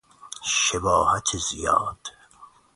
[0.43, 1.99] شباهت زیاد